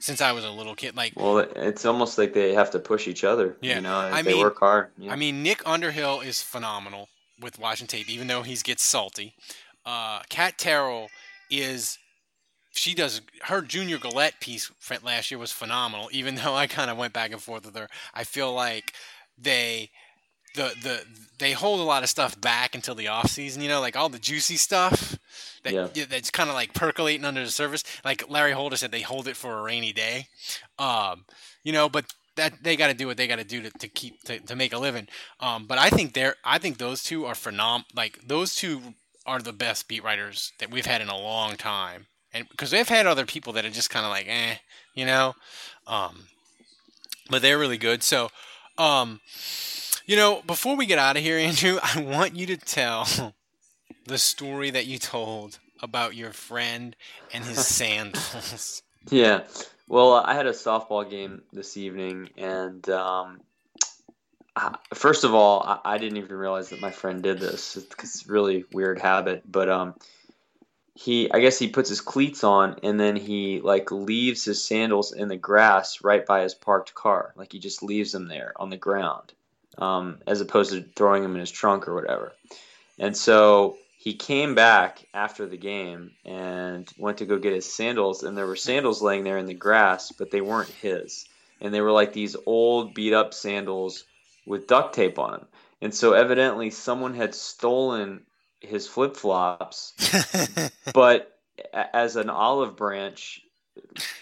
[0.00, 0.96] since I was a little kid.
[0.96, 3.56] Like, well, it's almost like they have to push each other.
[3.60, 4.90] Yeah, you know, I they mean, work hard.
[4.96, 5.12] Yeah.
[5.12, 7.08] I mean, Nick Underhill is phenomenal
[7.40, 9.34] with watching tape, even though he gets salty.
[9.84, 11.08] Uh, Kat Terrell
[11.50, 11.98] is
[12.72, 14.70] she does her Junior Galette piece
[15.02, 16.08] last year was phenomenal.
[16.12, 18.92] Even though I kind of went back and forth with her, I feel like
[19.36, 19.90] they
[20.54, 21.04] the the
[21.38, 23.62] they hold a lot of stuff back until the off season.
[23.62, 25.17] You know, like all the juicy stuff
[25.64, 26.04] that yeah.
[26.08, 27.84] that's kind of like percolating under the surface.
[28.04, 30.26] Like Larry Holder said, they hold it for a rainy day.
[30.78, 31.24] Um,
[31.64, 33.88] you know, but that they got to do what they got to do to, to
[33.88, 35.08] keep to, to make a living.
[35.40, 38.94] Um, but I think they're I think those two are phenom like those two
[39.26, 42.88] are the best beat writers that we've had in a long time and because they've
[42.88, 44.56] had other people that are just kind of like, eh,
[44.94, 45.34] you know,
[45.86, 46.26] um,
[47.30, 48.02] but they're really good.
[48.02, 48.30] So,
[48.76, 49.20] um,
[50.06, 53.34] you know, before we get out of here, Andrew, I want you to tell
[54.08, 56.96] the story that you told about your friend
[57.32, 58.82] and his sandals.
[59.10, 59.44] Yeah.
[59.86, 63.40] Well, I had a softball game this evening, and um,
[64.92, 67.76] first of all, I, I, didn't even realize that my friend did this.
[67.76, 69.94] It's a really weird habit, but um,
[70.94, 75.12] he I guess he puts his cleats on and then he like leaves his sandals
[75.12, 77.32] in the grass right by his parked car.
[77.36, 79.32] Like he just leaves them there on the ground,
[79.78, 82.32] um, as opposed to throwing them in his trunk or whatever.
[82.98, 88.22] And so he came back after the game and went to go get his sandals,
[88.22, 91.26] and there were sandals laying there in the grass, but they weren't his,
[91.60, 94.04] and they were like these old beat up sandals
[94.46, 95.46] with duct tape on them.
[95.82, 98.22] And so evidently someone had stolen
[98.60, 99.92] his flip flops,
[100.94, 101.38] but
[101.92, 103.42] as an olive branch,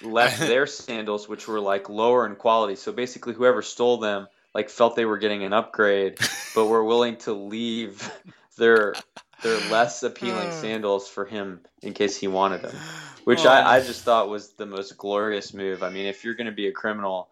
[0.03, 2.75] left their sandals, which were like lower in quality.
[2.75, 6.19] So basically, whoever stole them like felt they were getting an upgrade,
[6.57, 8.11] but were willing to leave
[8.59, 8.95] their
[9.43, 10.61] their less appealing hmm.
[10.61, 12.77] sandals for him in case he wanted them,
[13.25, 13.51] which oh.
[13.51, 15.83] I, I just thought was the most glorious move.
[15.83, 17.29] I mean, if you're going to be a criminal,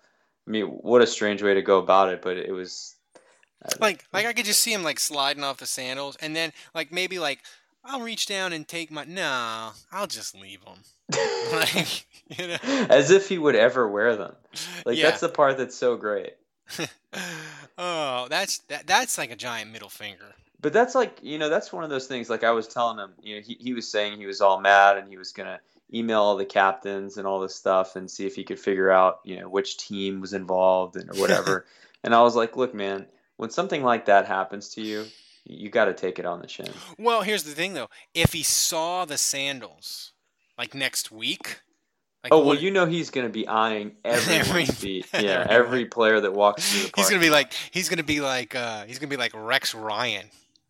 [0.47, 2.95] I mean, what a strange way to go about it, but it was
[3.81, 6.93] like like I could just see him like sliding off the sandals, and then like
[6.93, 7.41] maybe like
[7.85, 10.79] I'll reach down and take my no, I'll just leave them.
[11.53, 12.07] like,
[12.39, 12.87] you know?
[12.89, 14.35] As if he would ever wear them.
[14.85, 15.11] Like yeah.
[15.11, 16.35] that's the part that's so great.
[17.79, 20.35] oh, that's that, that's like a giant middle finger.
[20.65, 22.31] But that's like you know that's one of those things.
[22.31, 24.97] Like I was telling him, you know, he he was saying he was all mad
[24.97, 25.61] and he was gonna
[25.93, 29.21] email all the captains and all this stuff and see if he could figure out
[29.25, 31.67] you know which team was involved and or whatever.
[32.03, 33.05] and I was like, look, man,
[33.37, 35.05] when something like that happens to you,
[35.45, 36.71] you got to take it on the chin.
[36.99, 37.91] Well, here's the thing though.
[38.15, 40.15] If he saw the sandals
[40.57, 41.61] like next week,
[42.23, 45.09] like oh well, you know he's going to be eyeing every feet.
[45.13, 46.97] Yeah, every player that walks through the park.
[46.97, 49.21] He's going to be like he's going to be like uh, he's going to be
[49.21, 50.25] like Rex Ryan.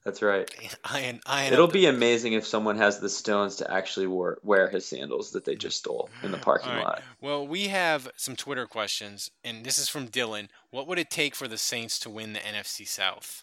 [0.04, 0.50] That's right.
[0.84, 4.84] Iron, iron It'll be amazing if someone has the stones to actually wear, wear his
[4.84, 6.84] sandals that they just stole in the parking right.
[6.84, 7.02] lot.
[7.22, 10.48] Well, we have some Twitter questions, and this is from Dylan.
[10.70, 13.42] What would it take for the Saints to win the NFC South?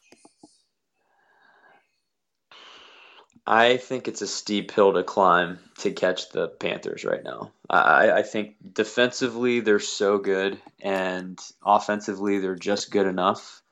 [3.48, 7.52] I think it's a steep hill to climb to catch the Panthers right now.
[7.72, 13.64] I, I think defensively they're so good, and offensively they're just good enough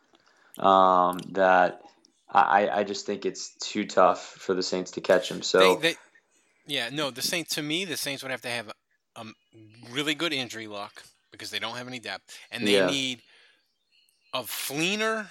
[0.57, 1.83] um, that
[2.31, 5.41] I, I just think it's too tough for the Saints to catch him.
[5.41, 5.95] So, they, they,
[6.67, 8.67] yeah, no, the Saints to me, the Saints would have to have
[9.15, 9.25] a, a
[9.91, 12.87] really good injury luck because they don't have any depth, and they yeah.
[12.87, 13.21] need
[14.33, 15.27] a Fleener,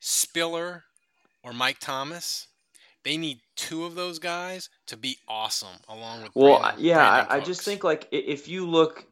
[0.00, 0.84] Spiller,
[1.42, 2.46] or Mike Thomas.
[3.04, 6.32] They need two of those guys to be awesome, along with.
[6.34, 9.06] Well, Brandon, yeah, Brandon I, I just think like if you look,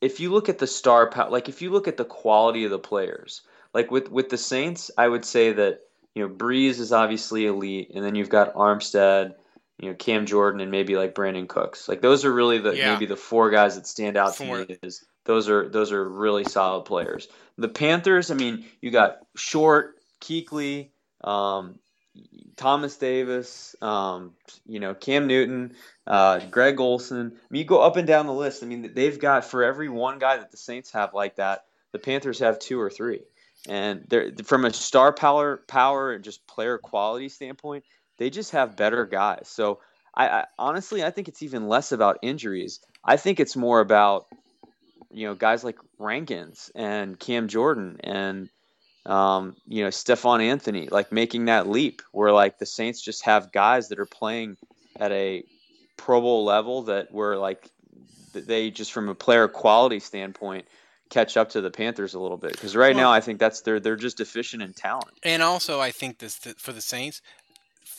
[0.00, 2.70] if you look at the star power, like if you look at the quality of
[2.70, 3.42] the players,
[3.72, 5.80] like with with the Saints, I would say that
[6.14, 9.34] you know, Brees is obviously elite, and then you've got Armstead,
[9.78, 11.88] you know, Cam Jordan, and maybe like Brandin Cooks.
[11.88, 12.92] Like those are really the yeah.
[12.92, 14.64] maybe the four guys that stand out four.
[14.64, 14.78] to me.
[14.82, 17.28] Is those are those are really solid players.
[17.58, 20.90] The Panthers, I mean, you got Short, Kuechly,
[21.22, 21.78] um,
[22.56, 24.34] Thomas Davis, um,
[24.66, 25.74] you know, Cam Newton,
[26.06, 27.32] uh, Greg Olsen.
[27.34, 28.62] I mean, you go up and down the list.
[28.62, 31.98] I mean, they've got for every one guy that the Saints have like that, the
[31.98, 33.22] Panthers have two or three.
[33.68, 37.84] And they're from a star power, power and just player quality standpoint,
[38.18, 39.48] they just have better guys.
[39.48, 39.80] So
[40.14, 42.80] I, I honestly, I think it's even less about injuries.
[43.04, 44.26] I think it's more about
[45.10, 48.50] you know guys like Rankins and Cam Jordan and
[49.06, 53.52] um, you know Stephone Anthony, like making that leap where like the Saints just have
[53.52, 54.56] guys that are playing
[54.96, 55.44] at a
[55.96, 57.68] Pro Bowl level that were like
[58.32, 60.66] they just from a player quality standpoint
[61.10, 63.60] catch up to the Panthers a little bit because right well, now I think that's
[63.60, 65.12] they're they're just deficient in talent.
[65.22, 67.20] And also, I think this for the Saints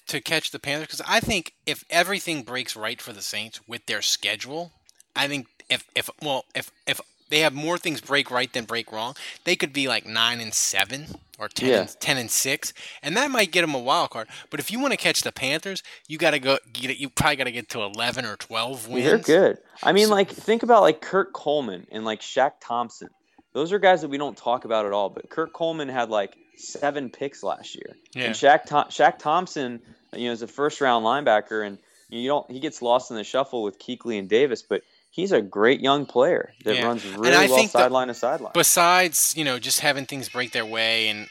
[0.07, 3.85] to catch the Panthers because I think if everything breaks right for the Saints with
[3.85, 4.71] their schedule,
[5.15, 6.99] I think if if well if if
[7.29, 10.53] they have more things break right than break wrong, they could be like nine and
[10.53, 11.05] seven
[11.37, 11.79] or 10, Yeah.
[11.81, 12.71] and, 10 and six,
[13.03, 14.27] and that might get them a wild card.
[14.49, 16.59] But if you want to catch the Panthers, you got to go.
[16.71, 19.05] Get it, you probably got to get to eleven or twelve wins.
[19.05, 19.57] They're good.
[19.83, 23.09] I mean, like think about like Kurt Coleman and like Shaq Thompson.
[23.53, 25.09] Those are guys that we don't talk about at all.
[25.09, 28.25] But Kurt Coleman had like seven picks last year, Yeah.
[28.25, 29.81] and Shaq Shaq Thompson,
[30.13, 33.23] you know, is a first round linebacker, and you don't he gets lost in the
[33.25, 34.83] shuffle with Kuechly and Davis, but
[35.15, 36.85] he's a great young player that Yeah.
[36.85, 38.51] runs really well sideline to sideline.
[38.53, 41.27] besides you know just having things break their way and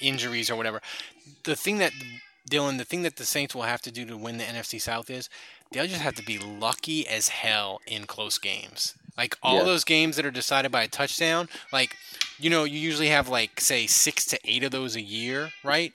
[0.00, 0.80] injuries or whatever
[1.44, 1.92] the thing that
[2.50, 5.08] dylan the thing that the saints will have to do to win the nfc south
[5.10, 5.28] is
[5.70, 9.64] they'll just have to be lucky as hell in close games like all Yeah.
[9.64, 11.96] those games that are decided by a touchdown like
[12.38, 15.94] you know you usually have like say six to eight of those a year right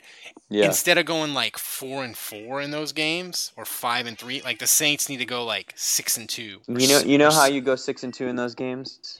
[0.49, 0.65] Yeah.
[0.65, 4.59] instead of going like four and four in those games or five and three like
[4.59, 7.61] the saints need to go like six and two you know, you know how you
[7.61, 9.19] go six and two in those games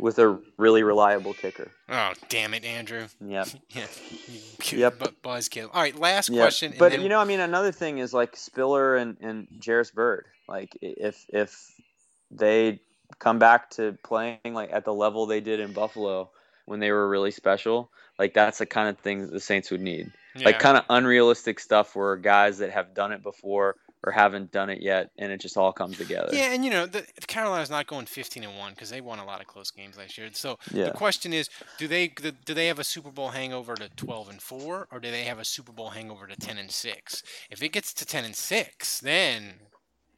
[0.00, 1.72] with a really reliable kicker.
[1.88, 3.48] oh damn it andrew Yep.
[3.70, 3.86] Yeah.
[4.70, 4.98] Yep.
[4.98, 5.70] bu- Buzzkill.
[5.72, 6.72] All right, last Yeah, question.
[6.78, 10.26] But then- you know, I mean, another thing is like Spiller and and Jairus Byrd.
[10.48, 11.56] Like if if
[12.30, 12.80] they
[13.18, 16.30] come back to playing like at the level they did in Buffalo
[16.66, 19.80] when they were really special, like that's the kind of thing that the Saints would
[19.80, 20.10] need.
[20.44, 24.70] Like kind of unrealistic stuff where guys that have done it before or haven't done
[24.70, 26.30] it yet, and it just all comes together.
[26.32, 29.24] Yeah, and you know, the, Carolina's not going 15 and one because they won a
[29.24, 30.28] lot of close games last year.
[30.32, 30.84] So Yeah.
[30.84, 34.28] the question is, do they do do they have a Super Bowl hangover to 12
[34.28, 37.22] and four, or do they have a Super Bowl hangover to 10 and six?
[37.50, 39.67] If it gets to 10 and six, then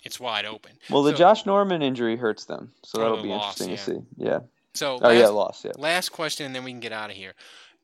[0.04, 0.72] it's wide open.
[0.88, 3.76] Well, the So- Josh Norman injury hurts them, so Oh, that'll be loss, interesting yeah.
[3.76, 4.24] to see.
[4.24, 4.40] Yeah.
[4.74, 5.64] So Oh yeah, last- loss.
[5.64, 5.72] Yeah.
[5.76, 7.34] Last question, and then we can get out of here.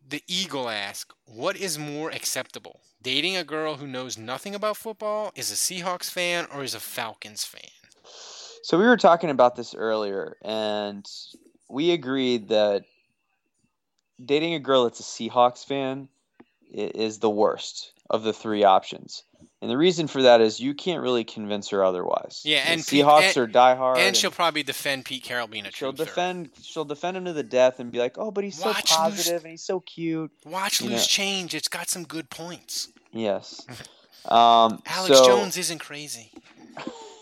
[0.08, 2.80] The Eagle asks, "What is more acceptable?
[3.02, 6.80] Dating a girl who knows nothing about football, is a Seahawks fan, or is a
[6.80, 7.70] Falcons fan?"
[8.62, 11.04] So we were talking about this earlier, and
[11.68, 12.84] we agreed that
[14.24, 16.08] dating a girl that's a Seahawks fan
[16.70, 19.24] is the worst of the three options.
[19.66, 22.42] And the reason for that is you can't really convince her otherwise.
[22.44, 23.96] Yeah, The and Pete- Seahawks and- are diehard.
[23.98, 27.42] And she'll probably defend Pete Carroll being a she'll defend she'll defend him to the
[27.42, 30.30] death and be like, "Oh, but he's so Watch loose- positive and he's so cute."
[30.44, 31.06] Watch you loose know.
[31.06, 31.52] change.
[31.52, 32.92] It's got some good points.
[33.10, 33.66] Yes.
[34.26, 36.30] Um, Alex so- Jones isn't crazy.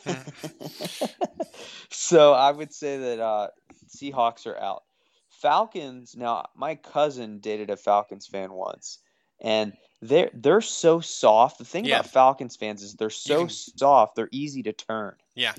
[1.90, 3.49] so I would say that uh,
[3.88, 4.82] Seahawks are out.
[5.30, 6.14] Falcons.
[6.16, 8.99] Now, my cousin dated a Falcons fan once,
[9.40, 9.72] and
[10.07, 11.59] they're they're so soft.
[11.59, 12.00] The thing Yeah.
[12.00, 14.16] about Falcons fans is they're so can- soft.
[14.16, 15.16] They're easy to turn.
[15.34, 15.55] Yeah.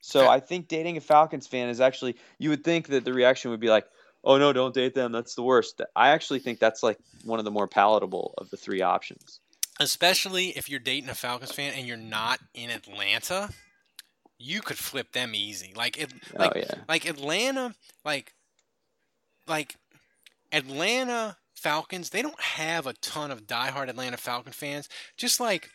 [0.00, 3.50] So I think dating a Falcons fan is actually you would think that the reaction
[3.52, 3.86] would be like,
[4.24, 5.12] "Oh no, don't date them.
[5.12, 8.56] That's the worst." I actually think that's like one of the more palatable of the
[8.56, 9.38] three options.
[9.80, 13.48] Especially if you're dating a Falcons fan and you're not in Atlanta,
[14.38, 15.72] you could flip them easy.
[15.74, 16.74] Like it, Oh, yeah.
[16.88, 18.34] like Atlanta, like,
[19.46, 19.76] like
[20.52, 22.10] Atlanta Falcons.
[22.10, 24.88] They don't have a ton of diehard Atlanta Falcon fans.
[25.16, 25.70] Just like,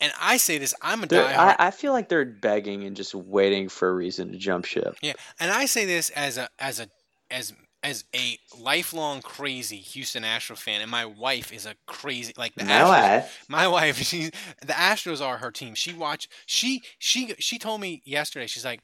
[0.00, 1.56] and I say this, I'm a They're- diehard.
[1.58, 4.96] I, I feel like they're begging and just waiting for a reason to jump ship.
[5.02, 6.88] Yeah, and I say this as a as a
[7.30, 7.52] as
[7.84, 12.64] as a lifelong crazy Houston Astro fan, and my wife is a crazy like the
[12.64, 12.88] My Astros.
[12.88, 13.44] wife.
[13.48, 15.74] My wife, she's the Astros are her team.
[15.74, 16.28] She watched.
[16.46, 18.46] she she she told me yesterday.
[18.46, 18.80] She's like,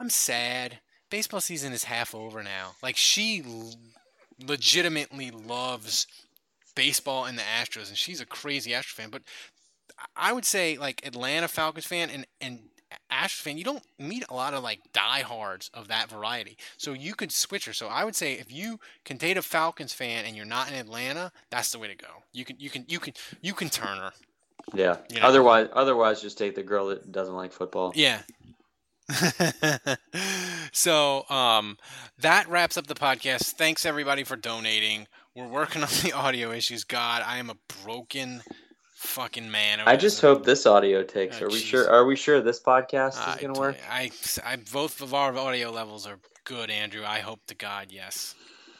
[0.00, 0.80] I'm sad.
[1.10, 2.72] Baseball season is half over now.
[2.82, 3.42] Like she
[4.46, 6.06] legitimately loves
[6.74, 9.10] baseball and the Astros, and she's a crazy Astro fan.
[9.10, 9.22] But
[10.16, 12.60] I would say like Atlanta Falcons fan and and
[13.10, 16.56] Astros fan, you don't meet a lot of like diehards of that variety.
[16.76, 17.72] So you could switch her.
[17.72, 20.74] So I would say if you can date a Falcons fan and you're not in
[20.74, 22.08] Atlanta, that's the way to go.
[22.32, 24.12] You can you can you can you can turn her.
[24.74, 24.96] Yeah.
[25.10, 25.26] You know.
[25.26, 27.92] Otherwise, otherwise, just take the girl that doesn't like football.
[27.94, 28.22] Yeah.
[30.72, 31.78] so um,
[32.18, 33.52] that wraps up the podcast.
[33.52, 35.06] Thanks everybody for donating.
[35.34, 36.84] We're working on the audio issues.
[36.84, 38.42] God, I am a broken
[38.96, 39.80] fucking man.
[39.86, 41.40] I just hope this audio takes.
[41.40, 41.88] Oh, Are we sure?
[41.88, 43.76] Are we sure this podcast is going to work?
[43.90, 44.10] I,
[44.44, 47.04] I, both of our audio levels are good, Andrew.
[47.06, 48.34] I hope to God, yes.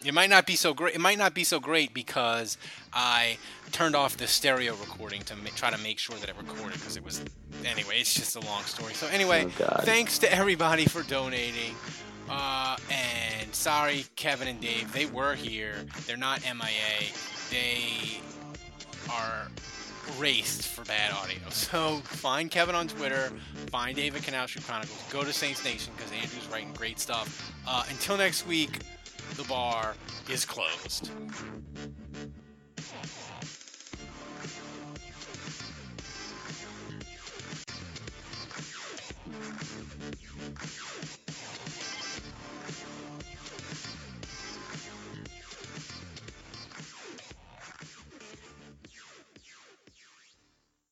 [0.05, 0.95] It might not be so great.
[0.95, 2.57] It might not be so great because
[2.93, 3.37] I
[3.73, 6.97] turned off the stereo recording to ma- try to make sure that it recorded because
[6.97, 7.21] it was.
[7.65, 8.95] Anyway, it's just a long story.
[8.95, 11.75] So anyway, Oh, thanks to everybody for donating.
[12.31, 14.93] Uh, and sorry, Kevin and Dave.
[14.93, 15.75] They were here.
[16.07, 17.09] They're not MIA.
[17.51, 18.21] They
[19.11, 19.49] are
[20.19, 21.39] raced for bad audio.
[21.51, 23.31] So find Kevin on Twitter,
[23.71, 27.53] find David Canal Street Chronicles, go to Saints Nation because Andrew's writing great stuff.
[27.67, 28.79] Uh, until next week,
[29.39, 29.95] the bar
[30.29, 31.11] is closed.